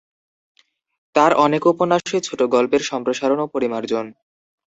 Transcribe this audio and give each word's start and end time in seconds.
তাঁর 1.15 1.31
অনেক 1.45 1.61
উপন্যাসই 1.67 2.21
ছোটগল্পের 2.27 2.81
সম্প্রসারণ 2.81 3.39
ও 3.41 3.47
পরিমার্জন। 3.47 4.05